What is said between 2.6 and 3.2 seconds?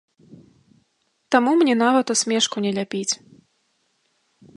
не ляпіць.